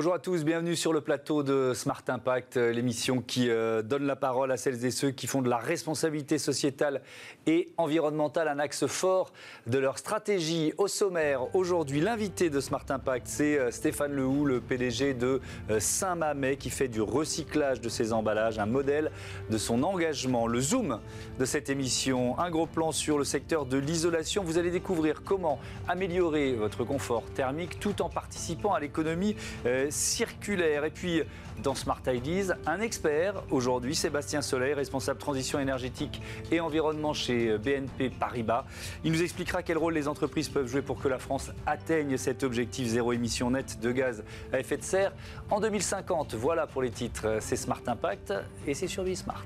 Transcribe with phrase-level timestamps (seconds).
[0.00, 4.04] Bonjour à tous, bienvenue sur le plateau de Smart Impact, euh, l'émission qui euh, donne
[4.04, 7.02] la parole à celles et ceux qui font de la responsabilité sociétale
[7.46, 9.30] et environnementale un axe fort
[9.66, 10.72] de leur stratégie.
[10.78, 15.42] Au sommaire, aujourd'hui, l'invité de Smart Impact, c'est euh, Stéphane Lehoux, le PDG de
[15.78, 19.10] Saint-Mamet, qui fait du recyclage de ses emballages, un modèle
[19.50, 20.46] de son engagement.
[20.46, 20.98] Le zoom
[21.38, 24.44] de cette émission, un gros plan sur le secteur de l'isolation.
[24.44, 29.36] Vous allez découvrir comment améliorer votre confort thermique tout en participant à l'économie
[29.90, 30.84] circulaire.
[30.84, 31.22] Et puis,
[31.62, 38.10] dans Smart Ideas, un expert aujourd'hui, Sébastien Soleil, responsable transition énergétique et environnement chez BNP
[38.10, 38.64] Paribas.
[39.04, 42.42] Il nous expliquera quel rôle les entreprises peuvent jouer pour que la France atteigne cet
[42.42, 45.12] objectif zéro émission nette de gaz à effet de serre
[45.50, 46.34] en 2050.
[46.34, 47.38] Voilà pour les titres.
[47.40, 48.32] C'est Smart Impact
[48.66, 49.44] et c'est sur Smart.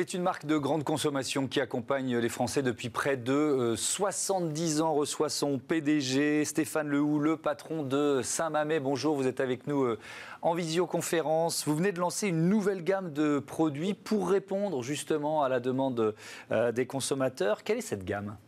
[0.00, 4.82] C'est une marque de grande consommation qui accompagne les Français depuis près de 70 euh,
[4.82, 4.94] ans.
[4.94, 8.80] Reçoit son PDG, Stéphane Lehoux, le patron de Saint-Mamet.
[8.80, 9.98] Bonjour, vous êtes avec nous euh,
[10.40, 11.68] en visioconférence.
[11.68, 16.14] Vous venez de lancer une nouvelle gamme de produits pour répondre justement à la demande
[16.50, 17.62] euh, des consommateurs.
[17.62, 18.38] Quelle est cette gamme?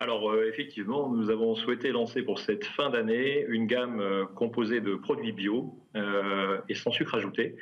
[0.00, 5.32] Alors effectivement, nous avons souhaité lancer pour cette fin d'année une gamme composée de produits
[5.32, 5.78] bio
[6.68, 7.56] et sans sucre ajouté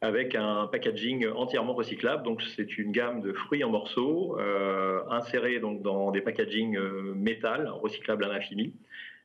[0.00, 2.22] avec un packaging entièrement recyclable.
[2.22, 7.12] Donc c'est une gamme de fruits en morceaux euh, insérés donc dans des packagings euh,
[7.14, 8.72] métal recyclables à l'infini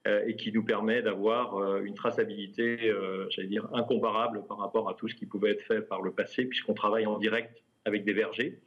[0.06, 2.92] euh, et qui nous permet d'avoir une traçabilité,
[3.30, 6.46] j'allais dire incomparable par rapport à tout ce qui pouvait être fait par le passé,
[6.46, 8.60] puisqu'on travaille en direct avec des vergers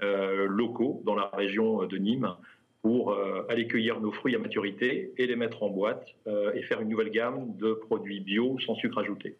[0.00, 2.34] locaux dans la région de Nîmes
[2.82, 3.16] pour
[3.48, 7.10] aller cueillir nos fruits à maturité et les mettre en boîte et faire une nouvelle
[7.10, 9.36] gamme de produits bio sans sucre ajouté.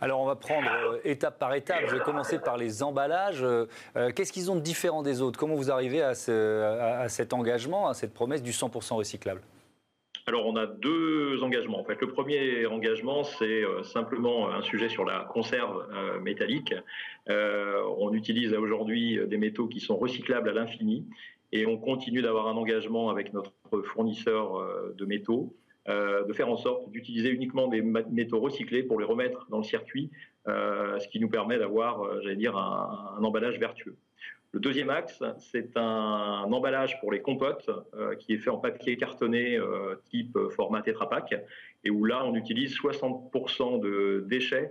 [0.00, 1.84] Alors on va prendre euh, étape par étape.
[1.86, 3.42] Je vais commencer par les emballages.
[3.42, 5.38] Euh, euh, qu'est-ce qu'ils ont de différent des autres?
[5.38, 9.42] Comment vous arrivez à, cet engagement, à cette promesse du 100% recyclable?
[10.26, 11.80] Alors on a deux engagements.
[11.80, 15.86] En fait, le premier engagement, c'est simplement un sujet sur la conserve
[16.20, 16.74] métallique.
[17.28, 21.06] on utilise aujourd'hui des métaux qui sont recyclables à l'infini
[21.52, 23.52] et on continue d'avoir un engagement avec notre
[23.84, 24.66] fournisseur
[24.96, 25.54] de métaux
[25.88, 29.64] euh, de faire en sorte d'utiliser uniquement des métaux recyclés pour les remettre dans le
[29.64, 30.10] circuit,
[30.48, 33.96] euh, ce qui nous permet d'avoir, euh, j'allais dire, un, emballage vertueux.
[34.52, 37.68] Le deuxième axe, c'est un emballage pour les compotes
[38.20, 39.58] qui est fait en papier cartonné
[40.08, 41.34] type format Tetra Pak
[41.84, 44.70] et où là on utilise 60% de déchets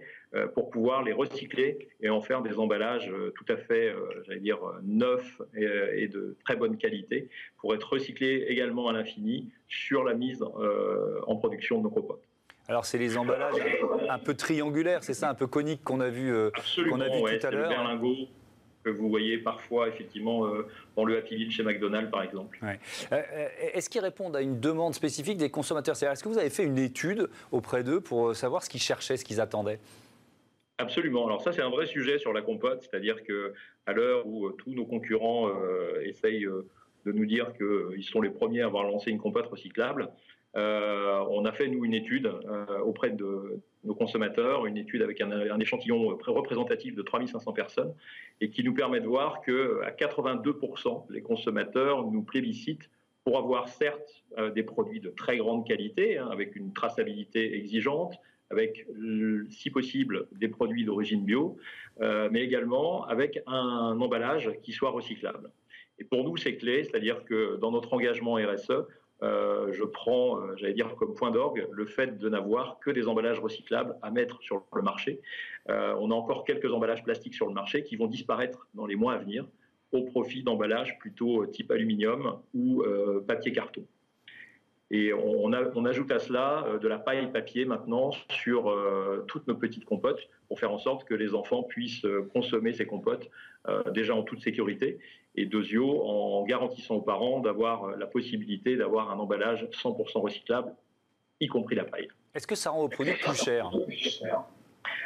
[0.53, 3.93] pour pouvoir les recycler et en faire des emballages tout à fait,
[4.25, 10.03] j'allais dire, neufs et, de très bonne qualité pour être recyclés également à l'infini sur
[10.03, 12.23] la mise en production de nos compotes.
[12.67, 13.55] Alors c'est les emballages
[14.09, 16.33] un peu triangulaires, c'est ça, un peu coniques qu'on a vu,
[16.89, 17.71] qu'on a vu tout à l'heure
[18.85, 22.59] que vous voyez parfois effectivement euh, dans le Happy Meal chez McDonald's par exemple.
[22.63, 22.75] Euh,
[23.11, 25.95] euh, est-ce qu'ils répondent à une demande spécifique des consommateurs?
[26.01, 29.25] Est-ce que vous avez fait une étude auprès d'eux pour savoir ce qu'ils cherchaient, ce
[29.25, 29.79] qu'ils attendaient?
[30.77, 31.25] Absolument.
[31.25, 33.53] Alors ça, c'est un vrai sujet sur la compote, c'est-à-dire que
[33.85, 35.49] à l'heure où tous nos concurrents
[36.01, 36.45] essayent
[37.05, 40.09] de nous dire qu'ils sont les premiers à avoir lancé une compote recyclable,
[40.53, 42.29] on a fait nous une étude
[42.83, 47.93] auprès de nos consommateurs, une étude avec un, échantillon représentatif de 3500 personnes
[48.41, 52.89] et qui nous permet de voir que à 82% les consommateurs nous plébiscitent
[53.23, 58.15] pour avoir certes euh, des produits de très grande qualité hein, avec une traçabilité exigeante,
[58.49, 58.85] avec
[59.49, 61.57] si possible des produits d'origine bio,
[62.01, 65.51] euh, mais également avec un emballage qui soit recyclable.
[65.99, 68.85] Et pour nous, c'est clé, c'est-à-dire que dans notre engagement RSE,
[69.23, 73.07] euh, je prends, euh, j'allais dire, comme point d'orgue le fait de n'avoir que des
[73.07, 75.21] emballages recyclables à mettre sur le marché.
[75.69, 78.95] Euh, on a encore quelques emballages plastiques sur le marché qui vont disparaître dans les
[78.95, 79.45] mois à venir
[79.91, 82.83] au profit d'emballages plutôt type aluminium ou
[83.27, 83.85] papier carton.
[84.91, 85.51] Et on,
[85.85, 90.29] ajoute à cela euh, de la paille papier maintenant sur euh, toutes nos petites compotes
[90.47, 93.29] pour faire en sorte que les enfants puissent euh, consommer ces compotes
[93.95, 94.99] déjà en toute sécurité
[95.33, 100.71] et deuxio en garantissant aux parents d'avoir la possibilité d'avoir un emballage 100% recyclable,
[101.39, 102.07] y compris la paille.
[102.35, 103.71] Est-ce que ça rend au produit plus cher?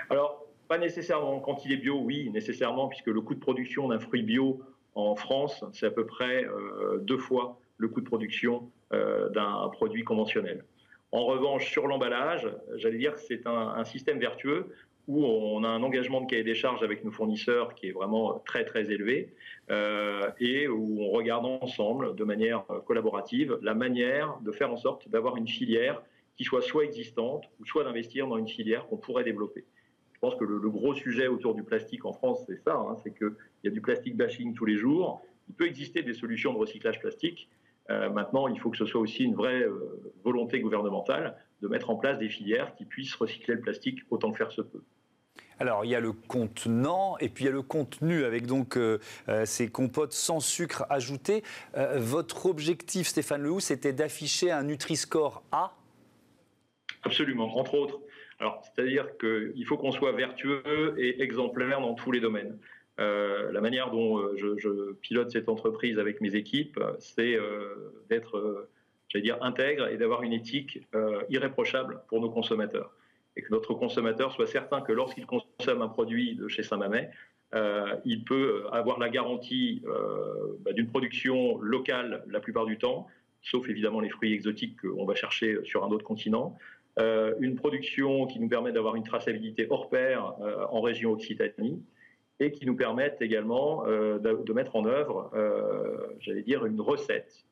[0.09, 1.39] Alors, pas nécessairement.
[1.39, 4.62] Quand il est bio, oui, nécessairement, puisque le coût de production d'un fruit bio
[4.94, 6.45] en France, c'est à peu près
[7.00, 10.63] deux fois le coût de production d'un produit conventionnel.
[11.12, 14.68] En revanche, sur l'emballage, j'allais dire que c'est un, système vertueux
[15.07, 18.44] où on a un engagement de cahier des charges avec nos fournisseurs qui est vraiment
[18.45, 19.33] très très élevé
[19.71, 25.09] euh, et où on regarde ensemble de manière collaborative la manière de faire en sorte
[25.09, 26.03] d'avoir une filière
[26.38, 29.65] qui soit soit existante ou soit d'investir dans une filière qu'on pourrait développer.
[30.13, 33.18] Je pense que le, gros sujet autour du plastique en France, c'est ça, hein, c'est
[33.18, 33.33] qu'il
[33.63, 37.00] y a du plastique bashing tous les jours, il peut exister des solutions de recyclage
[37.00, 37.50] plastique.
[37.89, 39.65] Maintenant, il faut que ce soit aussi une vraie
[40.24, 44.38] volonté gouvernementale de mettre en place des filières qui puissent recycler le plastique autant que
[44.38, 44.83] faire se peut.
[45.59, 48.77] Alors, il y a le contenant et puis il y a le contenu avec donc
[48.77, 51.44] euh, euh, ces compotes sans sucre ajouté.
[51.75, 55.74] Euh, votre objectif, Stéphane Lehou, c'était d'afficher un Nutri-Score A?
[57.03, 58.00] Absolument, entre autres.
[58.39, 62.57] Alors, c'est-à-dire qu'il faut qu'on soit vertueux et exemplaire dans tous les domaines.
[63.00, 67.38] La manière dont je, je, pilote cette entreprise avec mes équipes, c'est
[68.10, 68.68] d'être,
[69.07, 70.86] j'allais dire, intègre et d'avoir une éthique
[71.30, 72.94] irréprochable pour nos consommateurs
[73.40, 77.10] et que notre consommateur soit certain que lorsqu'il consomme un produit de chez Saint-Mamet,
[77.56, 83.07] euh, il peut avoir la garantie euh, bah, d'une production locale la plupart du temps,
[83.42, 86.57] sauf évidemment les fruits exotiques qu'on va chercher sur un autre continent.
[87.00, 90.36] Euh, une production qui nous permet d'avoir une traçabilité hors pair
[90.69, 91.81] en région Occitanie
[92.39, 95.30] et qui nous permette également de, mettre en œuvre,
[96.19, 97.45] j'allais dire, une recette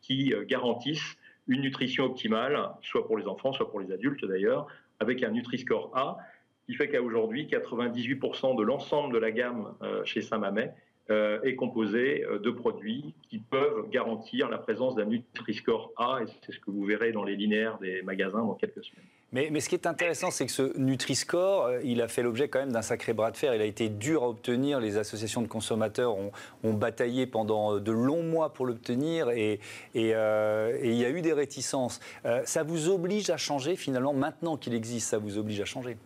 [0.00, 1.16] qui garantisse
[1.50, 4.68] une nutrition optimale, soit pour les enfants, soit pour les adultes d'ailleurs,
[5.00, 6.18] avec un Nutri-Score A,
[6.66, 10.72] qui fait qu'à aujourd'hui, 98% de l'ensemble de la gamme euh, chez Saint-Mamet
[11.10, 16.26] euh, est composé euh, de produits qui peuvent garantir la présence d'un Nutri-Score A, et
[16.46, 19.04] c'est ce que vous verrez dans les linéaires des magasins dans quelques semaines.
[19.32, 22.58] Mais, ce qui est intéressant, c'est que ce Nutri-Score, euh, il a fait l'objet quand
[22.58, 23.54] même d'un sacré bras de fer.
[23.54, 24.80] Il a été dur à obtenir.
[24.80, 29.60] Les associations de consommateurs ont, bataillé pendant euh, de longs mois pour l'obtenir et,
[29.94, 32.00] euh, et, il y a eu des réticences.
[32.44, 35.96] ça vous oblige à changer finalement, maintenant qu'il existe, ça vous oblige à changer?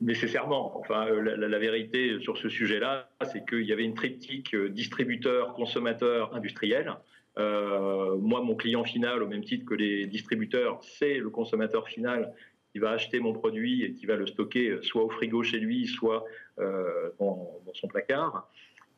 [0.00, 0.78] Nécessairement.
[0.78, 6.94] Enfin, la, vérité sur ce sujet-là, c'est qu'il y avait une triptyque distributeur, consommateur, industriel.
[7.40, 12.34] Euh, moi, mon client final, au même titre que les distributeurs, c'est le consommateur final
[12.72, 15.86] qui va acheter mon produit et qui va le stocker soit au frigo chez lui,
[15.86, 16.24] soit
[16.58, 18.48] euh, dans, son placard.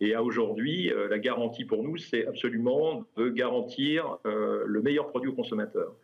[0.01, 5.31] Et à aujourd'hui, euh, la garantie pour nous, c'est absolument de garantir le meilleur produit
[5.31, 5.95] au consommateur.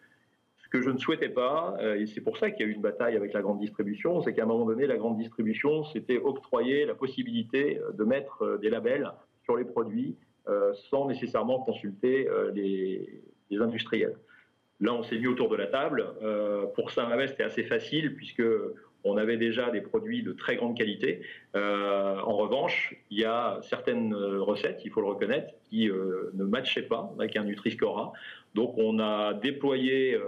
[0.58, 2.82] Ce que je ne souhaitais pas, et c'est pour ça qu'il y a eu une
[2.82, 6.84] bataille avec la grande distribution, c'est qu'à un moment donné, la grande distribution s'était octroyé
[6.84, 9.10] la possibilité de mettre des labels
[9.44, 10.27] sur les produits euh,
[10.90, 13.22] sans nécessairement consulter euh, les,
[13.60, 14.14] industriels.
[14.80, 16.06] Là, on s'est mis autour de la table.
[16.22, 18.44] Euh, pour Saint-Mamet, c'était assez facile puisque
[19.04, 21.22] on avait déjà des produits de très grande qualité.
[21.54, 27.10] en revanche, il y a certaines recettes, il faut le reconnaître, qui ne matchaient pas
[27.16, 28.12] avec un Nutri-Score
[28.54, 30.18] Donc, on a déployé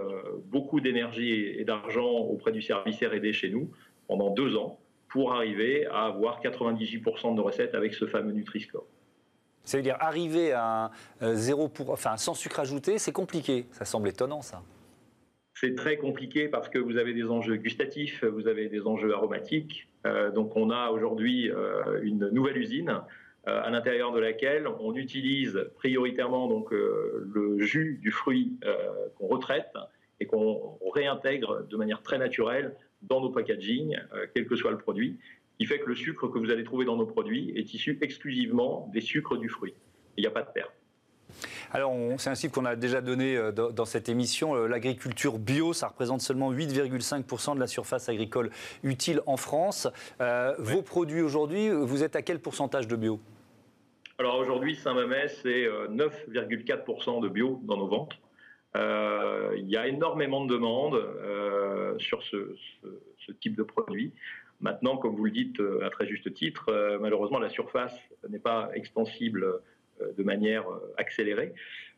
[0.45, 3.69] beaucoup d'énergie et d'argent auprès du service R&D chez nous
[4.07, 4.79] pendant deux ans
[5.09, 8.85] pour arriver à avoir 98% de recettes avec ce fameux Nutri-Score.
[9.63, 10.91] Ça veut dire arriver à
[11.21, 13.65] un zéro pour, enfin, sans sucre ajouté, c'est compliqué.
[13.71, 14.61] Ça semble étonnant, ça.
[15.53, 19.87] C'est très compliqué parce que vous avez des enjeux gustatifs, vous avez des enjeux aromatiques.
[20.07, 23.01] Euh, donc, on a aujourd'hui euh, une nouvelle usine
[23.47, 28.57] euh, à l'intérieur de laquelle on utilise prioritairement donc le jus du fruit
[29.17, 29.73] qu'on retraite
[30.19, 33.97] et qu'on réintègre de manière très naturelle dans nos packaging,
[34.33, 35.19] quel que soit le produit
[35.61, 38.89] qui fait que le sucre que vous allez trouver dans nos produits est issu exclusivement
[38.91, 39.75] des sucres du fruit.
[40.17, 40.71] Il n'y a pas de perte.
[41.71, 44.55] Alors, c'est un chiffre qu'on a déjà donné euh, dans, cette émission.
[44.55, 48.49] Euh, l'agriculture bio, ça représente seulement 8,5% de la surface agricole
[48.81, 49.87] utile en France.
[50.19, 53.19] Euh, vos produits aujourd'hui, vous êtes à quel pourcentage de bio?
[54.17, 58.13] Alors aujourd'hui, Saint-Mamet, c'est 9,4% de bio dans nos ventes.
[58.75, 60.99] il y a énormément de demandes
[61.99, 62.55] sur ce,
[63.27, 64.11] ce, type de produit.
[64.61, 67.95] Maintenant, comme vous le dites euh, à très juste titre, euh, malheureusement, la surface
[68.29, 69.43] n'est pas extensible
[70.01, 70.65] euh, de manière
[70.97, 71.53] accélérée.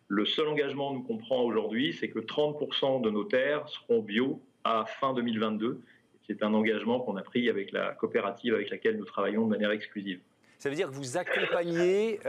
[0.08, 4.86] Le seul engagement nous comprend aujourd'hui, c'est que 30% de nos terres seront bio à
[4.86, 5.82] fin 2022.
[6.26, 9.72] C'est un engagement qu'on a pris avec la coopérative avec laquelle nous travaillons de manière
[9.72, 10.22] exclusive.
[10.58, 12.20] Ça veut dire que vous accompagnez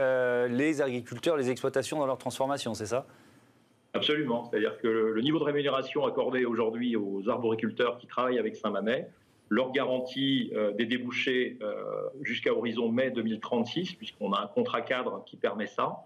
[0.49, 3.05] les agriculteurs, les exploitations dans leur transformation, c'est ça?
[3.93, 4.49] Absolument.
[4.49, 9.07] C'est-à-dire que le, niveau de rémunération accordé aujourd'hui aux arboriculteurs qui travaillent avec Saint-Mamet
[9.49, 11.83] leur garantie euh, des débouchés euh,
[12.21, 16.05] jusqu'à horizon mai 2036, puisqu'on a un contrat cadre qui permet ça.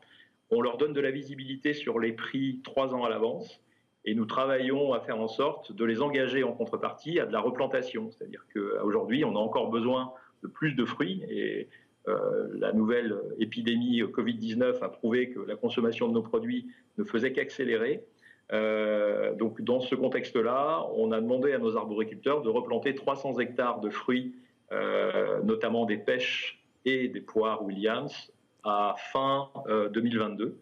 [0.50, 3.62] On leur donne de la visibilité sur les prix trois ans à l'avance.
[4.06, 7.42] Et nous travaillons à faire en sorte de les engager en contrepartie à de la
[7.42, 8.10] replantation.
[8.12, 11.24] C'est-à-dire qu'aujourd'hui, on a encore besoin de plus de fruits.
[11.30, 11.68] Et
[12.08, 16.68] euh, la nouvelle épidémie Covid-19 a prouvé que la consommation de nos produits
[16.98, 18.04] ne faisait qu'accélérer.
[18.52, 23.80] Euh, donc dans ce contexte-là, on a demandé à nos arboriculteurs de replanter 300 hectares
[23.80, 24.36] de fruits,
[24.72, 28.32] euh, notamment des pêches et des poires Williams,
[28.64, 29.50] à fin
[29.94, 30.58] 2022, euh,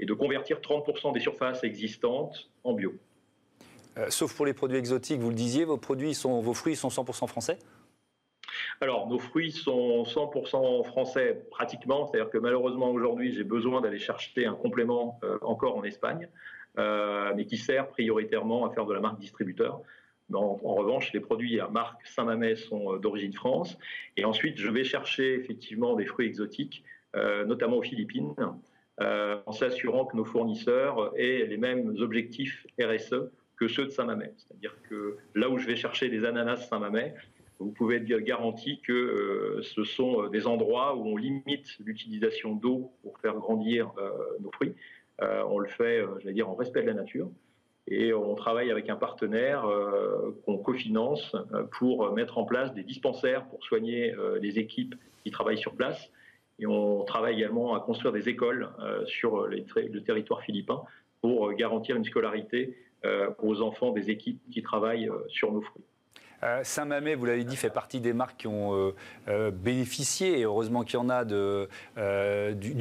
[0.00, 2.94] et de convertir 30% des surfaces existantes en bio.
[4.08, 7.26] sauf pour les produits exotiques, vous le disiez, vos, produits sont, vos fruits sont 100%
[7.26, 7.58] français?
[8.80, 14.46] Alors, nos fruits sont 100% français pratiquement, c'est-à-dire que malheureusement aujourd'hui, j'ai besoin d'aller chercher
[14.46, 16.28] un complément euh, encore en Espagne,
[16.78, 19.80] euh, mais qui sert prioritairement à faire de la marque distributeur.
[20.32, 23.78] En, revanche, les produits à marque Saint-Mamet sont euh, d'origine France.
[24.16, 26.84] Et ensuite, je vais chercher effectivement des fruits exotiques,
[27.46, 28.34] notamment aux Philippines,
[28.98, 34.34] en s'assurant que nos fournisseurs aient les mêmes objectifs RSE que ceux de Saint-Mamet.
[34.36, 37.14] C'est-à-dire que là où je vais chercher des ananas Saint-Mamet,
[37.58, 42.54] vous pouvez être garanti que euh, ce sont euh, des endroits où on limite l'utilisation
[42.54, 44.74] d'eau pour faire grandir euh, nos fruits.
[45.20, 47.28] On le fait, j'allais dire, en respect de la nature.
[47.88, 49.64] Et on travaille avec un partenaire
[50.44, 51.36] qu'on cofinance
[51.78, 56.10] pour mettre en place des dispensaires pour soigner les équipes qui travaillent sur place.
[56.58, 58.70] Et on travaille également à construire des écoles
[59.06, 60.82] sur le territoire philippin
[61.20, 62.76] pour garantir une scolarité
[63.38, 65.84] aux enfants des équipes qui travaillent sur nos fruits.
[66.42, 68.94] Euh, Saint-Mamet, vous l'avez dit, fait partie des marques qui ont euh,
[69.28, 71.24] euh, bénéficié, et heureusement qu'il y en a,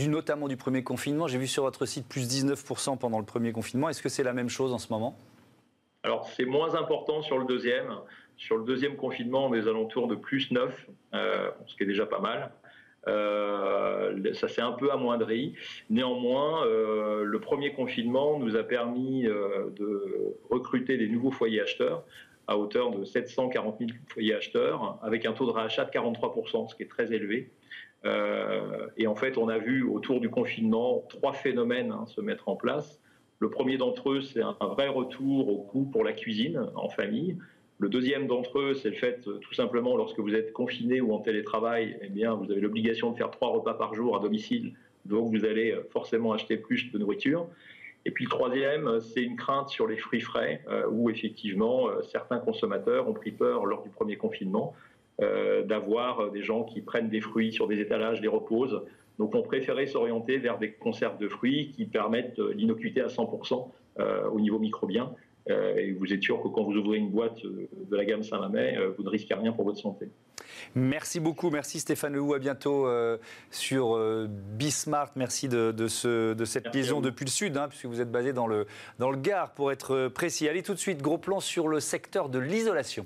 [0.08, 1.28] notamment du premier confinement.
[1.28, 3.90] J'ai vu sur votre site plus 19% pendant le premier confinement.
[3.90, 5.18] Est-ce que c'est la même chose en ce moment?
[6.04, 7.96] Alors, c'est moins important sur le deuxième.
[8.38, 12.06] Sur le deuxième confinement, on est aux alentours de plus 9, ce qui est déjà
[12.06, 12.52] pas mal.
[14.34, 15.56] ça s'est un peu amoindri.
[15.90, 22.04] Néanmoins, le premier confinement nous a permis de recruter des nouveaux foyers acheteurs
[22.48, 26.76] à hauteur de 740 000 foyers acheteurs, avec un taux de rachat de 43%, ce
[26.76, 27.50] qui est très élevé.
[28.06, 32.50] Euh, et en fait, on a vu autour du confinement trois phénomènes hein, se mettre
[32.50, 33.00] en place.
[33.40, 37.38] Le premier d'entre eux, c'est un vrai retour au coût pour la cuisine en famille.
[37.80, 41.20] Le deuxième d'entre eux, c'est le fait, tout simplement, lorsque vous êtes confiné ou en
[41.20, 45.36] télétravail, eh bien, vous avez l'obligation de faire trois repas par jour à domicile, donc
[45.36, 47.50] vous allez forcément acheter plus de nourriture.
[48.06, 52.04] Et puis le troisième, c'est une crainte sur les fruits frais, euh, où effectivement euh,
[52.04, 54.74] certains consommateurs ont pris peur lors du premier confinement
[55.22, 58.84] euh, d'avoir des gens qui prennent des fruits sur des étalages, les reposent.
[59.18, 63.70] Donc on préférait s'orienter vers des conserves de fruits qui permettent l'innocuité à 100%
[64.30, 65.16] au niveau microbien.
[65.48, 69.04] Et vous êtes sûr que quand vous ouvrez une boîte de la gamme Saint-Mamet, vous
[69.04, 70.10] ne risquez rien pour votre santé.
[70.74, 73.18] Merci beaucoup, merci Stéphane Lehou, à bientôt euh,
[73.52, 75.12] sur euh, Bismart.
[75.16, 78.66] Merci de, cette liaison depuis le sud, hein, puisque vous êtes basé dans le,
[79.00, 80.48] dans le Gard pour être précis.
[80.48, 83.06] Allez tout de suite, gros plan sur le secteur de l'isolation.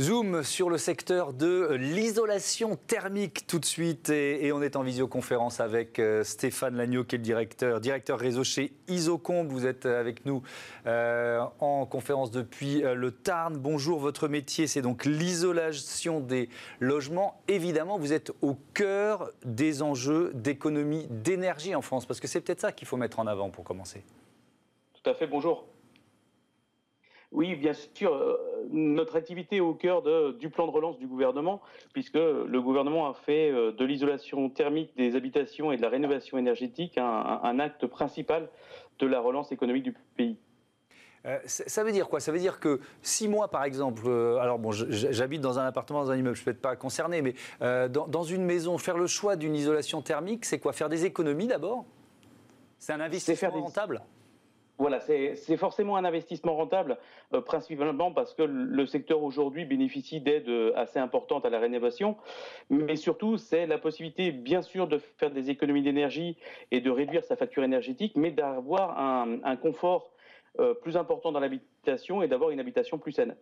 [0.00, 5.60] Zoom sur le secteur de l'isolation thermique tout de suite et, on est en visioconférence
[5.60, 9.48] avec euh, Stéphane Lagneau qui est le directeur, directeur réseau chez Isocombe.
[9.48, 10.42] Vous êtes avec nous
[10.86, 13.58] euh, en conférence depuis euh, le Tarn.
[13.58, 17.42] Bonjour, votre métier c'est donc l'isolation des logements.
[17.46, 22.60] Évidemment, vous êtes au cœur des enjeux d'économie d'énergie en France parce que c'est peut-être
[22.60, 24.02] ça qu'il faut mettre en avant pour commencer.
[24.94, 25.66] Tout à fait, bonjour.
[27.32, 28.12] Oui, bien sûr.
[28.12, 28.36] Euh,
[28.70, 30.02] notre activité est au cœur
[30.34, 31.60] du plan de relance du gouvernement,
[31.92, 36.38] puisque le gouvernement a fait euh, de l'isolation thermique des habitations et de la rénovation
[36.38, 38.48] énergétique un, acte principal
[38.98, 40.36] de la relance économique du pays.
[41.26, 42.18] Euh, ça veut dire quoi?
[42.18, 44.08] Ça veut dire que si moi, par exemple,
[44.40, 47.22] alors bon, j'habite dans un appartement, dans un immeuble, je ne suis peut-être pas concerné,
[47.22, 50.72] mais dans, une maison, faire le choix d'une isolation thermique, c'est quoi?
[50.72, 51.84] Faire des économies d'abord?
[52.78, 54.00] C'est un investissement rentable?
[54.80, 56.96] Voilà, c'est forcément un investissement rentable,
[57.34, 62.16] euh, principalement parce que le secteur aujourd'hui bénéficie d'aides euh, assez importantes à la rénovation,
[62.70, 66.38] mais surtout c'est la possibilité, bien sûr, de faire des économies d'énergie
[66.70, 70.12] et de réduire sa facture énergétique, mais d'avoir un, confort
[70.58, 73.36] euh, plus important dans l'habitation et d'avoir une habitation plus saine.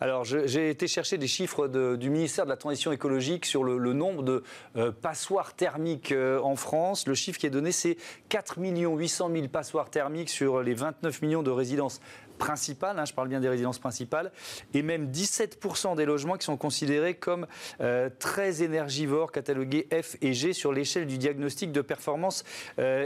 [0.00, 4.22] Alors, j'ai été chercher des chiffres du ministère de la Transition écologique sur le, nombre
[4.22, 4.44] de
[4.76, 7.08] euh, passoires thermiques euh, en France.
[7.08, 7.96] Le chiffre qui est donné, c'est
[8.28, 12.00] 4 800 000 passoires thermiques sur les 29 millions de résidences
[12.38, 14.30] principales, hein, je parle bien des résidences principales,
[14.72, 17.48] et même 17% des logements qui sont considérés comme
[17.80, 22.44] euh, très énergivores, catalogués F et G sur l'échelle du diagnostic de performance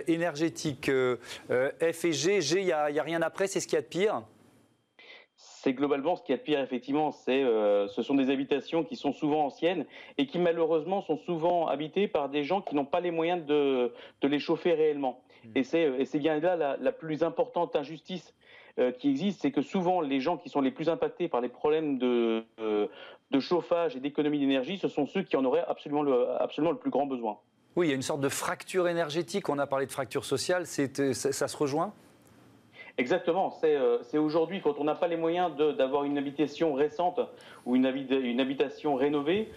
[0.07, 0.91] énergétique.
[0.91, 3.83] F et G, G, il n'y a, a, rien après, c'est ce qu'il y a
[3.83, 4.23] de pire
[5.63, 7.13] c'est globalement ce qui est de pire, effectivement.
[7.13, 9.87] C'est, euh, ce sont des habitations qui sont souvent anciennes
[10.19, 13.93] et qui malheureusement sont souvent habitées par des gens qui n'ont pas les moyens de,
[14.23, 15.23] les chauffer réellement.
[15.45, 15.49] Mmh.
[15.55, 18.35] Et, c'est, et c'est bien là la, plus importante injustice
[18.81, 21.49] euh, qui existe, c'est que souvent les gens qui sont les plus impactés par les
[21.49, 22.89] problèmes de, euh,
[23.31, 26.79] de chauffage et d'économie d'énergie, ce sont ceux qui en auraient absolument le, absolument le
[26.79, 27.39] plus grand besoin.
[27.77, 29.49] Oui, il y a une sorte de fracture énergétique.
[29.49, 30.67] On a parlé de fracture sociale.
[30.67, 31.95] C'est, ça se rejoint?
[32.99, 33.55] Exactement.
[33.65, 37.21] Euh, c'est aujourd'hui, quand on n'a pas les moyens d'avoir une habitation récente
[37.65, 39.49] ou une, habitation rénovée,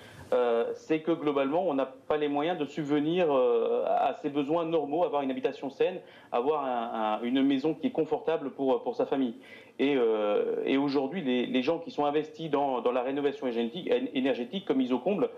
[0.74, 5.22] c'est que globalement, on n'a pas les moyens de subvenir à ses besoins normaux, avoir
[5.22, 6.00] une habitation saine,
[6.32, 9.36] avoir une maison qui est confortable pour, sa famille.
[9.80, 9.98] Et,
[10.78, 15.30] aujourd'hui, les, gens qui sont investis dans, dans la rénovation énergétique, énergétique comme Isocomble,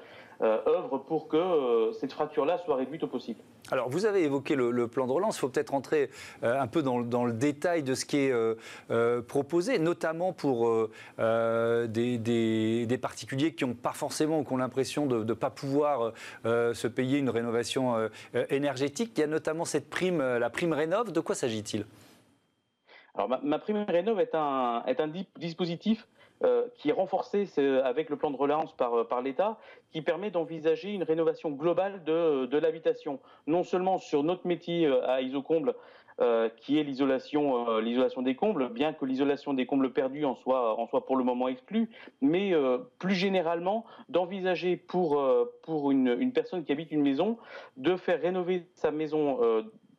[0.41, 3.39] euh, œuvre pour que euh, cette fracture-là soit réduite au possible.
[3.71, 5.37] Alors, vous avez évoqué le, plan de relance.
[5.37, 6.11] Il faut peut-être rentrer
[6.43, 8.33] euh, un peu dans, le détail de ce qui est
[9.27, 15.49] proposé, notamment pour des, particuliers qui n'ont pas forcément, qui ont l'impression de ne pas
[15.49, 16.13] pouvoir
[16.43, 18.09] se payer une rénovation
[18.49, 19.13] énergétique.
[19.17, 21.11] Il y a notamment cette prime, la prime Rénov.
[21.11, 21.85] De quoi s'agit-il?
[23.15, 26.07] Alors, ma, prime Rénov est un, est un dispositif
[26.43, 27.47] euh, qui est renforcé
[27.83, 29.57] avec le plan de relance par, euh, par l'État,
[29.91, 35.21] qui permet d'envisager une rénovation globale de, l'habitation, non seulement sur notre métier euh, à
[35.21, 35.73] Isocomble,
[36.19, 37.81] euh, qui est l'isolation,
[38.21, 40.77] des combles, bien que l'isolation des combles perdus en soit,
[41.07, 41.89] pour le moment exclue,
[42.21, 42.53] mais
[42.99, 45.19] plus généralement d'envisager pour,
[45.91, 47.37] une, personne qui habite une maison
[47.77, 49.39] de faire rénover sa maison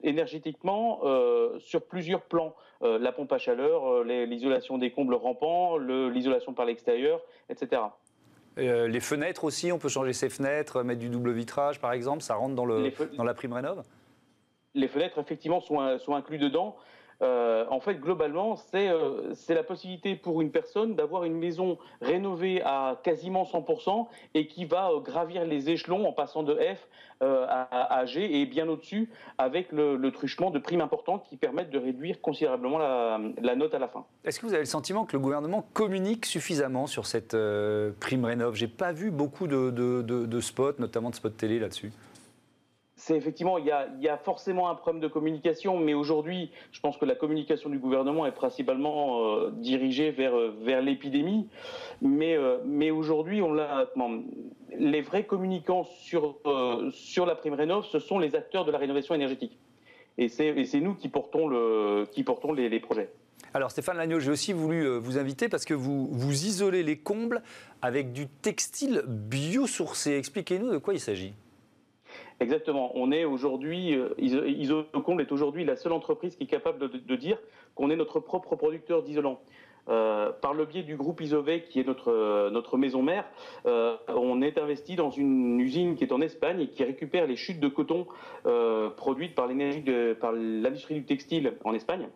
[0.02, 1.00] énergétiquement
[1.60, 2.54] sur plusieurs plans.
[2.84, 7.82] Euh, la pompe à chaleur, euh, l'isolation des combles rampants, l'isolation par l'extérieur, etc.
[8.58, 12.22] Euh, les fenêtres aussi, on peut changer ses fenêtres, mettre du double vitrage par exemple,
[12.22, 13.82] ça rentre dans, le, dans la prime rénov?
[14.74, 16.76] Les fenêtres effectivement sont, sont inclus dedans.
[17.20, 22.62] Euh, en fait, globalement, euh, c'est la possibilité pour une personne d'avoir une maison rénovée
[22.64, 26.88] à quasiment 100% et qui va euh, gravir les échelons en passant de F
[27.20, 32.20] à, G et bien au-dessus avec le, truchement de primes importantes qui permettent de réduire
[32.20, 34.04] considérablement la, note à la fin.
[34.24, 37.36] Est-ce que vous avez le sentiment que le gouvernement communique suffisamment sur cette
[37.98, 38.54] prime rénov?
[38.54, 41.90] J'ai pas vu beaucoup de, de spots, notamment de spots télé là-dessus
[42.98, 47.04] c'est effectivement, il y, a, forcément un problème de communication, mais aujourd'hui, je pense que
[47.04, 51.48] la communication du gouvernement est principalement euh, dirigée vers, euh, l'épidémie.
[52.02, 53.56] Mais, euh, mais aujourd'hui, on
[54.76, 59.56] les vrais communicants sur, la prime rénov, ce sont les acteurs de la rénovation énergétique.
[60.18, 63.10] Et c'est nous qui portons, les, projets.
[63.54, 67.42] Alors Stéphane Lagneau, j'ai aussi voulu vous inviter parce que vous, vous isolez les combles
[67.80, 70.16] avec du textile biosourcé.
[70.16, 71.34] Expliquez-nous de quoi il s'agit.
[72.40, 72.92] Exactement.
[72.94, 77.38] On est aujourd'hui, euh, Isocomble est aujourd'hui la seule entreprise qui est capable de, dire
[77.74, 79.40] qu'on est notre propre producteur d'isolant.
[79.88, 83.24] Euh, par le biais du groupe Isovec, qui est notre, euh, notre maison mère,
[83.64, 87.60] on est investi dans une usine qui est en Espagne et qui récupère les chutes
[87.60, 88.06] de coton
[88.96, 92.08] produites par l'industrie du textile en Espagne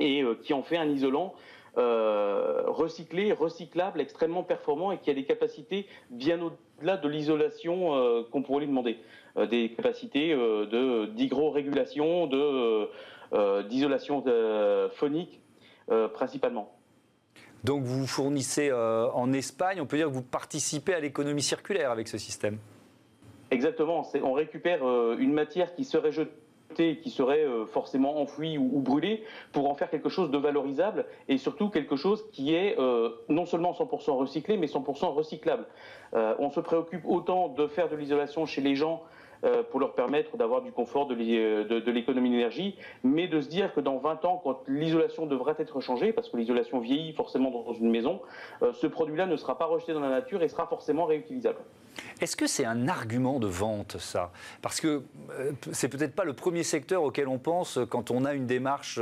[0.00, 1.34] et qui en fait un isolant
[1.78, 8.60] recyclé, recyclable, extrêmement performant et qui a des capacités bien au-delà de l'isolation qu'on pourrait
[8.60, 8.98] lui demander.
[9.38, 12.88] Euh, des capacités euh, de d'hygrorégulation, de
[13.32, 14.24] euh, d'isolation
[14.92, 15.40] phonique
[16.14, 16.72] principalement.
[17.64, 22.08] Donc vous fournissez en Espagne, on peut dire que vous participez à l'économie circulaire avec
[22.08, 22.58] ce système?
[23.50, 24.82] Exactement, on récupère
[25.18, 26.30] une matière qui serait jetée,
[26.74, 31.70] qui serait forcément enfouie ou, brûlée, pour en faire quelque chose de valorisable et surtout
[31.70, 32.76] quelque chose qui est
[33.28, 35.66] non seulement 100% recyclé, mais 100% recyclable.
[36.12, 39.02] on se préoccupe autant de faire de l'isolation chez les gens
[39.44, 41.14] euh, pour leur permettre d'avoir du confort, de,
[41.90, 46.12] l'économie d'énergie, mais de se dire que dans 20 ans, quand l'isolation devra être changée,
[46.12, 48.20] parce que l'isolation vieillit forcément dans une maison,
[48.62, 51.60] euh, ce produit-là ne sera pas rejeté dans la nature et sera forcément réutilisable.
[52.20, 54.32] Est-ce que c'est un argument de vente, ça?
[54.62, 58.34] Parce que euh, c'est peut-être pas le premier secteur auquel on pense quand on a
[58.34, 58.98] une démarche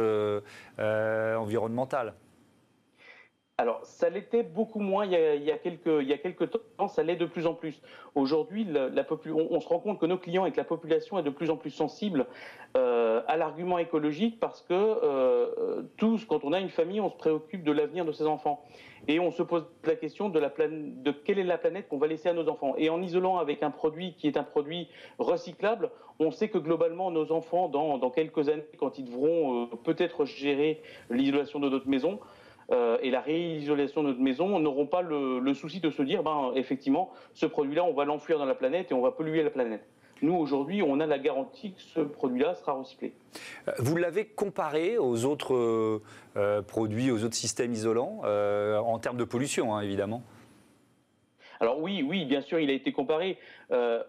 [0.78, 2.14] environnementale.
[3.58, 7.54] Alors, ça l'était beaucoup moins il y, a, quelques, temps, ça l'est de plus en
[7.54, 7.80] plus.
[8.14, 8.66] Aujourd'hui,
[9.32, 11.56] on, se rend compte que nos clients et que la population est de plus en
[11.56, 12.26] plus sensible
[12.76, 17.16] euh, à l'argument écologique parce que euh, tous, quand on a une famille, on se
[17.16, 18.62] préoccupe de l'avenir de ses enfants.
[19.08, 20.38] Et on se pose la question de,
[21.24, 22.74] quelle est la planète qu'on va laisser à nos enfants.
[22.76, 24.88] Et en isolant avec un produit qui est un produit
[25.18, 29.66] recyclable, on sait que globalement, nos enfants, dans, dans quelques années, quand ils devront euh,
[29.82, 32.20] peut-être gérer l'isolation de notre maison,
[32.72, 36.52] euh, et la réisolation de notre maison n'auront pas le, souci de se dire, ben,
[36.54, 39.86] effectivement, ce produit-là, on va l'enfuir dans la planète et on va polluer la planète.
[40.22, 43.12] Nous, aujourd'hui, on a la garantie que ce produit-là sera recyclé.
[43.68, 46.00] Euh, vous l'avez comparé aux autres
[46.36, 50.22] euh, produits, aux autres systèmes isolants, en termes de pollution, hein, évidemment
[51.60, 53.38] alors oui, oui, bien sûr, il a été comparé.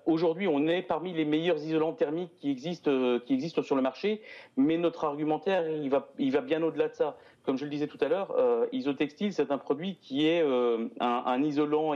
[0.06, 4.22] Aujourd'hui, on est parmi les meilleurs isolants thermiques qui existent, qui existent sur le marché,
[4.56, 7.88] mais notre argumentaire, il va, il va bien au-delà de ça comme je le disais
[7.88, 11.94] tout à l'heure, euh, Isotextile, c'est un produit qui est euh, un, isolant,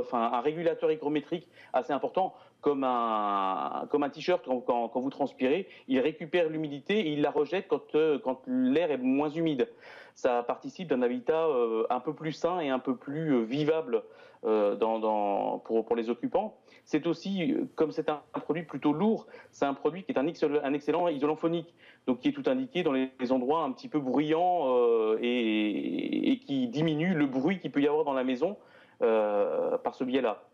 [0.00, 2.32] enfin un régulateur hygrométrique assez important,
[2.62, 5.68] comme un, comme un t-shirt quand, quand, vous transpirez.
[5.86, 9.68] Il récupère l'humidité et il la rejette quand, euh, quand l'air est moins humide.
[10.16, 14.02] Ça participe d'un habitat euh, un peu plus sain et un peu plus euh, vivable
[14.42, 16.56] dans, pour, les occupants.
[16.84, 20.26] C'est aussi, comme c'est un, produit plutôt lourd, c'est un produit qui est un,
[20.62, 21.74] un, excellent isolant phonique,
[22.06, 27.14] donc qui est tout indiqué dans les, endroits un petit peu bruyants et, qui diminue
[27.14, 28.56] le bruit qu'il peut y avoir dans la maison
[29.00, 30.44] par ce biais-là.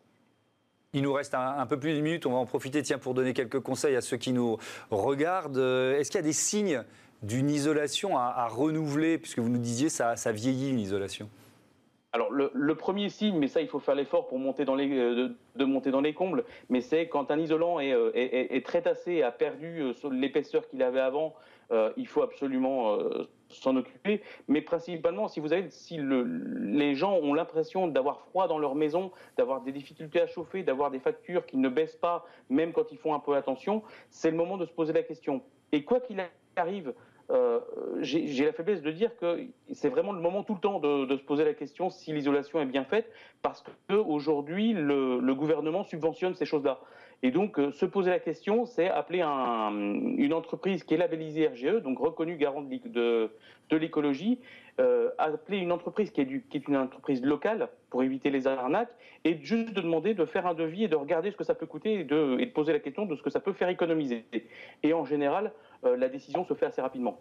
[0.95, 3.33] Il nous reste un, peu plus d'une minute, on va en profiter tiens, pour donner
[3.33, 4.59] quelques conseils à ceux qui nous
[4.91, 5.57] regardent.
[5.57, 6.85] Euh, est-ce qu'il y a des signes
[7.23, 11.29] d'une isolation à, renouveler, puisque vous nous disiez ça, ça vieillit une isolation
[12.15, 15.35] alors le, premier signe, mais ça il faut faire l'effort pour monter dans les, euh,
[15.57, 19.13] de, monter dans les combles, mais c'est quand un isolant est, euh, est très tassé
[19.13, 21.35] et a perdu l'épaisseur qu'il avait avant,
[21.97, 22.99] il faut absolument
[23.53, 24.23] s'en occuper.
[24.49, 25.41] Mais principalement, si
[25.99, 30.91] les gens ont l'impression d'avoir froid dans leur maison, d'avoir des difficultés à chauffer, d'avoir
[30.91, 34.37] des factures qui ne baissent pas, même quand ils font un peu attention, c'est le
[34.37, 35.43] moment de se poser la question.
[35.73, 36.23] Et quoi qu'il
[36.57, 36.95] arrive,
[37.31, 37.61] euh,
[38.01, 41.23] j'ai la faiblesse de dire que c'est vraiment le moment tout le temps de, se
[41.23, 43.11] poser la question si l'isolation est bien faite,
[43.43, 46.81] parce qu'aujourd'hui, le, gouvernement subventionne ces choses-là.
[47.25, 51.47] Et donc, euh, se poser la question, c'est appeler un, une entreprise qui est labellisée
[51.47, 53.31] RGE, donc reconnue garante de,
[53.71, 54.41] l'écologie,
[54.81, 58.93] euh, appeler une entreprise qui est, une entreprise locale pour éviter les arnaques,
[59.25, 61.67] et juste de demander de faire un devis et de regarder ce que ça peut
[61.67, 64.25] coûter et de, poser la question de ce que ça peut faire économiser.
[64.83, 67.21] Et en général, la décision se fait assez rapidement.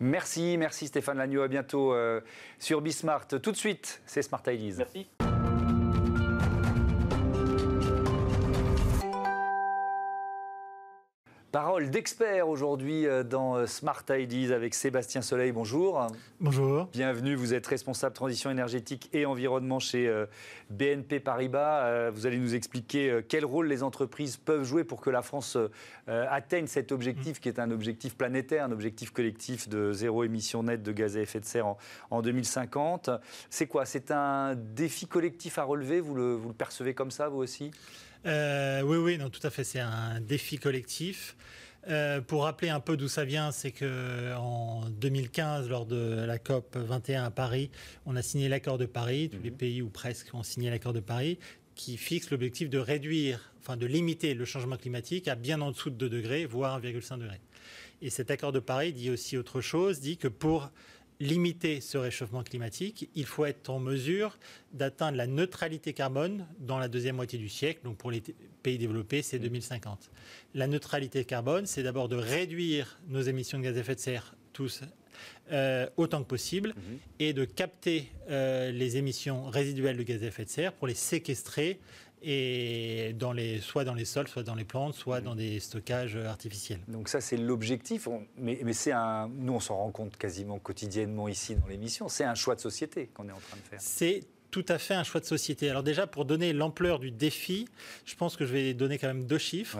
[0.00, 1.42] Merci, merci Stéphane Lagneau.
[1.42, 2.20] À bientôt euh,
[2.58, 3.26] sur Bismart.
[3.28, 4.76] Tout de suite, c'est Smart Ideas.
[4.78, 5.06] Merci.
[11.52, 15.50] Parole d'expert aujourd'hui euh, dans euh, Smart Ideas avec Sébastien Soleil.
[15.50, 16.06] Bonjour.
[16.38, 16.86] Bonjour.
[16.92, 17.34] Bienvenue.
[17.34, 20.26] Vous êtes responsable transition énergétique et environnement chez euh,
[20.70, 22.10] BNP Paribas.
[22.10, 25.56] Vous allez nous expliquer quel rôle les entreprises peuvent jouer pour que la France
[26.06, 27.40] atteigne cet objectif mm.
[27.40, 31.20] qui est un objectif planétaire, un objectif collectif de zéro émission nette de gaz à
[31.20, 31.74] effet de serre
[32.10, 33.10] en, 2050.
[33.48, 33.84] C'est quoi?
[33.86, 36.00] C'est un défi collectif à relever?
[36.00, 37.72] Vous le, vous le percevez comme ça, vous aussi?
[38.26, 39.64] Euh, oui, oui, non, tout à fait.
[39.64, 41.36] C'est un défi collectif.
[41.88, 46.38] Euh, pour rappeler un peu d'où ça vient, c'est que en 2015, lors de la
[46.38, 47.70] COP 21 à Paris,
[48.04, 49.30] on a signé l'accord de Paris.
[49.30, 49.56] Tous les mhm.
[49.56, 51.38] pays ou presque ont signé l'accord de Paris,
[51.74, 55.88] qui fixe l'objectif de réduire, enfin de limiter le changement climatique à bien en dessous
[55.90, 57.40] de 2 degrés, voire 1,5 degré.
[58.02, 60.70] Et cet accord de Paris dit aussi autre chose, dit que pour
[61.20, 64.38] limiter ce réchauffement climatique, il faut être en mesure
[64.72, 67.80] d'atteindre la neutralité carbone dans la deuxième moitié du siècle.
[67.84, 68.22] Donc pour les
[68.62, 70.10] pays développés, c'est 2050.
[70.54, 74.34] La neutralité carbone, c'est d'abord de réduire nos émissions de gaz à effet de serre
[74.52, 74.80] tous
[75.52, 76.98] euh, autant que possible mhm.
[77.18, 80.94] et de capter euh, les émissions résiduelles de gaz à effet de serre pour les
[80.94, 81.78] séquestrer
[82.22, 85.24] et dans les, soit dans les sols, soit dans les plantes, soit mmh.
[85.24, 86.80] dans des stockages artificiels.
[86.88, 88.08] Donc ça, c'est l'objectif.
[88.36, 92.08] Mais, mais c'est un, nous, on s'en rend compte quasiment quotidiennement ici dans l'émission.
[92.08, 93.80] C'est un choix de société qu'on est en train de faire.
[93.80, 95.70] C'est tout à fait un choix de société.
[95.70, 97.68] Alors déjà, pour donner l'ampleur du défi,
[98.04, 99.78] je pense que je vais donner quand même deux chiffres.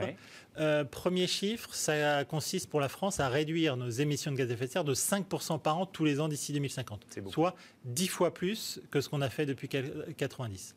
[0.59, 4.55] Euh, premier chiffre, ça consiste pour la France à réduire nos émissions de gaz à
[4.55, 8.35] effet de serre de 5% par an tous les ans d'ici 2050, soit 10 fois
[8.35, 10.75] plus que ce qu'on a fait depuis 90.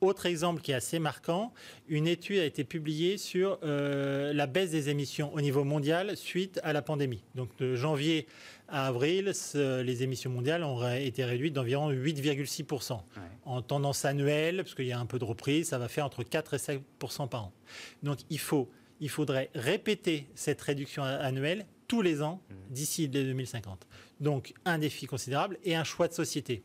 [0.00, 1.52] Autre exemple qui est assez marquant,
[1.86, 6.58] une étude a été publiée sur euh, la baisse des émissions au niveau mondial suite
[6.62, 7.22] à la pandémie.
[7.34, 8.26] Donc de janvier
[8.68, 12.98] à avril, les émissions mondiales ont été réduites d'environ 8,6%.
[13.44, 16.22] En tendance annuelle, parce qu'il y a un peu de reprise, ça va faire entre
[16.22, 17.52] 4 et 5% par an.
[18.02, 22.54] Donc il, faut, il faudrait répéter cette réduction annuelle tous les ans mmh.
[22.72, 23.86] d'ici 2050.
[24.20, 26.62] Donc un défi considérable et un choix de société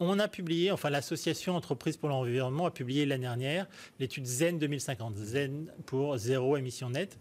[0.00, 3.66] on a publié, enfin l'association Entreprises pour l'environnement a publié l'année dernière
[3.98, 7.18] l'étude ZEN 2050, ZEN pour zéro émission nette,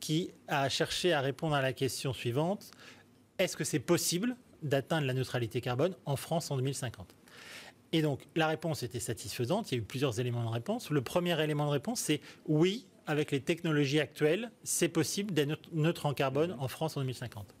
[0.00, 2.70] qui a cherché à répondre à la question suivante
[3.38, 7.14] est-ce que c'est possible d'atteindre la neutralité carbone en France en 2050
[7.94, 9.70] et donc, la réponse était satisfaisante.
[9.70, 10.88] Il y a eu plusieurs éléments de réponse.
[10.88, 16.06] Le premier élément de réponse, c'est oui, avec les technologies actuelles, c'est possible d'être neutre
[16.06, 17.54] en carbone en France en 2050.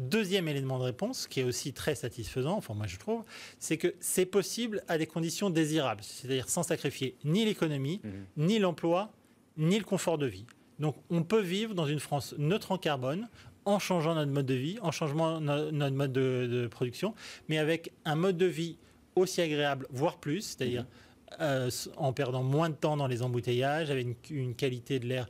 [0.00, 3.22] Deuxième élément de réponse, qui est aussi très satisfaisant, enfin moi je trouve,
[3.58, 8.12] c'est que c'est possible à des conditions désirables, c'est-à-dire sans sacrifier ni l'économie, mhm.
[8.38, 9.12] ni l'emploi,
[9.58, 10.46] ni le confort de vie.
[10.78, 13.28] Donc on peut vivre dans une France neutre en carbone
[13.66, 17.14] en changeant notre mode de vie, en changeant notre mode de, production,
[17.50, 18.78] mais avec un mode de vie
[19.16, 21.36] aussi agréable, voire plus, c'est-à-dire mhm.
[21.42, 25.28] euh, en perdant moins de temps dans les embouteillages, avec une, qualité de l'air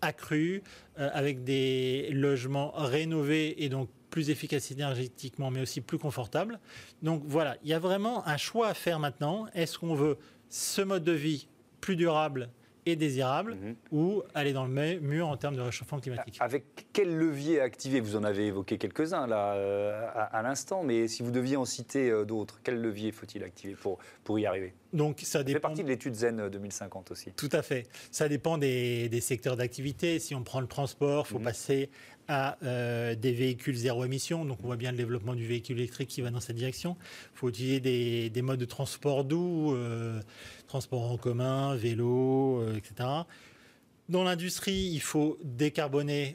[0.00, 0.64] accrue,
[0.98, 6.58] euh, avec des logements rénovés et donc plus efficace énergétiquement, mais aussi plus confortable.
[7.02, 9.46] Donc voilà, il y a vraiment un choix à faire maintenant.
[9.54, 10.18] Est-ce qu'on veut
[10.48, 11.48] ce mode de vie
[11.80, 12.50] plus durable
[12.86, 13.76] est désirable mhm.
[13.92, 16.36] ou aller dans le mur en termes de réchauffement climatique?
[16.40, 21.22] Avec quel levier activer Vous en avez évoqué quelques-uns là euh, à, l'instant, mais si
[21.22, 24.74] vous deviez en citer euh, d'autres, quel levier faut-il activer pour, pour y arriver?
[24.92, 25.56] Donc, ça dépend.
[25.56, 27.30] fait partie de l'étude Zen 2050 aussi.
[27.32, 27.86] Tout à fait.
[28.10, 30.18] Ça dépend des, secteurs d'activité.
[30.18, 31.44] Si on prend le transport, il faut mhm.
[31.44, 31.90] passer
[32.28, 34.44] à euh, des véhicules zéro émission.
[34.44, 36.96] Donc on voit bien le développement du véhicule électrique qui va dans cette direction.
[37.34, 37.80] Il faut utiliser
[38.30, 40.20] des, modes de transport doux, euh,
[40.66, 43.08] transport en commun, vélo, euh, etc.
[44.08, 46.34] Dans l'industrie, il faut décarboner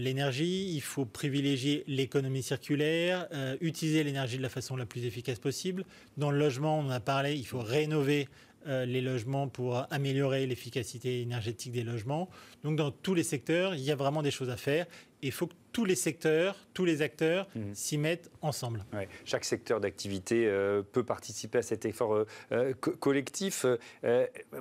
[0.00, 3.28] l'énergie, il faut privilégier l'économie circulaire,
[3.60, 5.84] utiliser l'énergie de la façon la plus efficace possible.
[6.16, 8.28] Dans le logement, on en a parlé, il faut rénover
[8.64, 12.30] les logements pour améliorer l'efficacité énergétique des logements.
[12.64, 14.86] Donc dans tous les secteurs, il y a vraiment des choses à faire.
[15.26, 17.74] Il faut que tous les secteurs, tous les acteurs mhm.
[17.74, 18.84] s'y mettent ensemble.
[19.24, 23.66] Chaque secteur d'activité euh, peut participer à cet effort euh, collectif.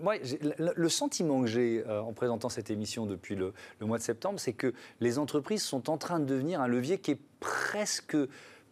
[0.01, 0.15] moi,
[0.57, 4.73] le sentiment que j'ai en présentant cette émission depuis le mois de septembre, c'est que
[4.99, 8.17] les entreprises sont en train de devenir un levier qui est presque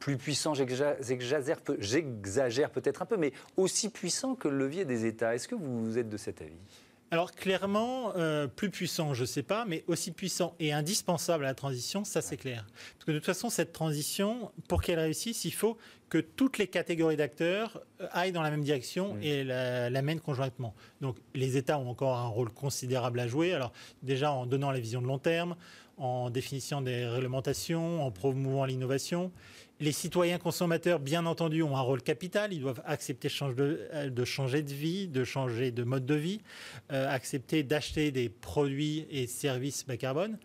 [0.03, 1.61] plus puissant, j'exagère
[2.71, 5.33] peut-être un peu, mais aussi puissant que le levier des États.
[5.33, 6.59] Est-ce que vous êtes de cet avis?
[7.13, 11.49] Alors clairement, euh, plus puissant, je ne sais pas, mais aussi puissant et indispensable à
[11.49, 12.65] la transition, ça c'est clair.
[12.95, 15.77] Parce que de toute façon, cette transition, pour qu'elle réussisse, il faut
[16.09, 20.21] que toutes les catégories d'acteurs euh, aillent dans la même direction et la, la, mènent
[20.21, 20.73] conjointement.
[21.01, 23.53] Donc les États ont encore un rôle considérable à jouer.
[23.53, 25.55] Alors déjà en donnant la vision de long terme,
[25.97, 29.31] en définissant des réglementations, en promouvant l'innovation.
[29.83, 32.53] Les citoyens consommateurs, bien entendu, ont un rôle capital.
[32.53, 36.39] Ils doivent accepter de, changer de vie, de changer de mode de vie,
[36.93, 40.37] euh, accepter d'acheter des produits et services bas carbone.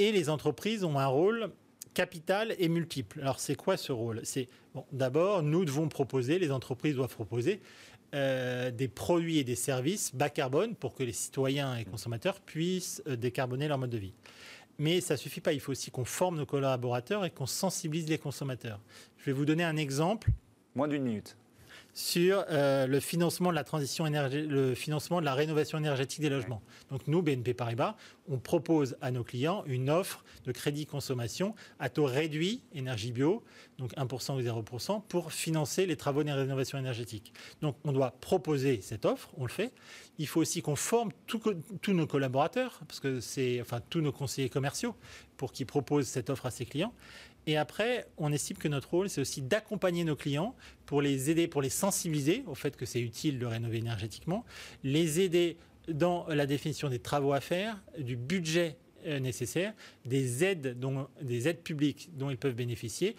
[0.00, 1.52] Et les entreprises ont un rôle
[1.94, 3.20] capital et multiple.
[3.20, 4.22] Alors c'est quoi ce rôle?
[4.90, 7.60] D'abord nous devons proposer, les entreprises doivent proposer
[8.12, 13.04] euh, des produits et des services bas carbone pour que les citoyens et consommateurs puissent
[13.06, 14.14] euh, décarboner leur mode de vie.
[14.80, 15.52] Mais ça ne suffit pas.
[15.52, 18.80] Il faut aussi qu'on forme nos collaborateurs et qu'on sensibilise les consommateurs.
[19.18, 20.30] Je vais vous donner un exemple.
[20.74, 21.36] Moins d'une minute
[21.94, 26.62] sur euh, le financement de la transition le financement de la rénovation énergétique des logements.
[26.90, 27.96] Donc nous, BNP Paribas,
[28.28, 33.42] on propose à nos clients une offre de crédit consommation à taux réduit énergie bio,
[33.78, 37.32] donc 1% ou 0%, pour financer les travaux de rénovation énergétique.
[37.60, 39.72] Donc on doit proposer cette offre, on le fait.
[40.18, 44.50] Il faut aussi qu'on forme tous nos collaborateurs, parce que c'est enfin tous nos conseillers
[44.50, 44.94] commerciaux,
[45.36, 46.92] pour qu'ils proposent cette offre à ses clients.
[47.46, 50.54] Et après, on estime que notre rôle, c'est aussi d'accompagner nos clients
[50.86, 54.44] pour les aider, pour les sensibiliser au fait que c'est utile de rénover énergétiquement,
[54.84, 55.56] les aider
[55.88, 58.76] dans la définition des travaux à faire, du budget
[59.06, 59.72] euh, nécessaire,
[60.04, 63.16] des aides, dont, des aides publiques dont ils peuvent bénéficier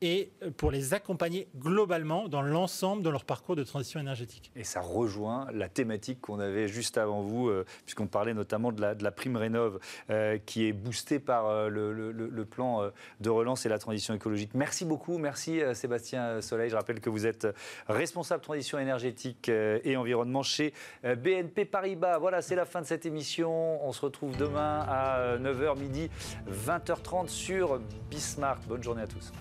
[0.00, 4.52] et pour les accompagner globalement dans l'ensemble de leur parcours de transition énergétique.
[4.54, 8.80] Et ça rejoint la thématique qu'on avait juste avant vous, euh, puisqu'on parlait notamment de
[8.80, 9.78] la, prime Rénov,
[10.10, 14.50] euh, qui est boostée par euh, le, plan de relance et la transition écologique.
[14.54, 16.70] Merci beaucoup, merci Sébastien Soleil.
[16.70, 17.46] Je rappelle que vous êtes
[17.88, 22.18] responsable transition énergétique et environnement chez BNP Paribas.
[22.18, 23.84] Voilà, c'est la fin de cette émission.
[23.84, 26.08] On se retrouve demain à 9h midi,
[26.50, 27.80] 20h30 sur
[28.10, 28.60] Bismart.
[28.66, 29.32] Bonne journée à tous.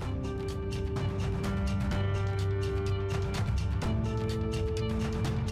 [0.00, 0.83] フフフ。